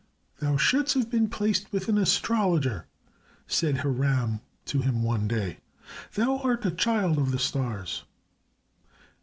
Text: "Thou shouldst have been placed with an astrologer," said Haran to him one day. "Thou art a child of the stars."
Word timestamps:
"Thou 0.39 0.57
shouldst 0.57 0.95
have 0.95 1.11
been 1.11 1.29
placed 1.29 1.71
with 1.71 1.87
an 1.87 1.99
astrologer," 1.99 2.87
said 3.45 3.77
Haran 3.85 4.41
to 4.65 4.81
him 4.81 5.03
one 5.03 5.27
day. 5.27 5.59
"Thou 6.15 6.39
art 6.39 6.65
a 6.65 6.71
child 6.71 7.19
of 7.19 7.29
the 7.31 7.37
stars." 7.37 8.03